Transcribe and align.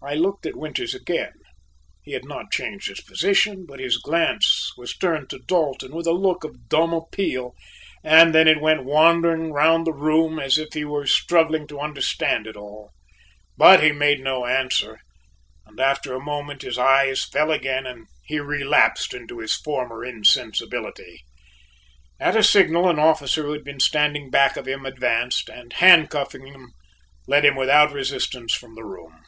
I 0.00 0.14
looked 0.14 0.46
at 0.46 0.54
Winters 0.54 0.94
again. 0.94 1.32
He 2.04 2.12
had 2.12 2.24
not 2.24 2.52
changed 2.52 2.86
his 2.86 3.00
position, 3.00 3.66
but 3.66 3.80
his 3.80 3.96
glance 3.98 4.70
was 4.76 4.96
turned 4.96 5.28
to 5.30 5.40
Dalton 5.40 5.90
with 5.90 6.06
a 6.06 6.12
look 6.12 6.44
of 6.44 6.68
dumb 6.68 6.94
appeal 6.94 7.56
and 8.04 8.32
then 8.32 8.46
it 8.46 8.60
went 8.60 8.84
wandering 8.84 9.52
round 9.52 9.84
the 9.84 9.92
room 9.92 10.38
as 10.38 10.56
if 10.56 10.68
he 10.72 10.84
were 10.84 11.04
struggling 11.08 11.66
to 11.66 11.80
understand 11.80 12.46
it 12.46 12.56
all, 12.56 12.92
but 13.56 13.82
he 13.82 13.90
made 13.90 14.20
no 14.20 14.46
answer, 14.46 15.00
and 15.66 15.80
after 15.80 16.14
a 16.14 16.20
moment 16.22 16.62
his 16.62 16.78
eyes 16.78 17.24
fell 17.24 17.50
again 17.50 17.84
and 17.84 18.06
he 18.24 18.38
relapsed 18.38 19.12
into 19.12 19.40
his 19.40 19.56
former 19.56 20.04
insensibility. 20.04 21.22
At 22.20 22.36
a 22.36 22.44
signal, 22.44 22.88
an 22.88 23.00
officer 23.00 23.42
who 23.42 23.52
had 23.52 23.64
been 23.64 23.80
standing 23.80 24.30
back 24.30 24.56
of 24.56 24.66
him 24.68 24.86
advanced, 24.86 25.48
and 25.48 25.72
handcuffing 25.72 26.46
him, 26.46 26.70
led 27.26 27.44
him 27.44 27.56
without 27.56 27.92
resistance 27.92 28.54
from 28.54 28.76
the 28.76 28.84
room. 28.84 29.24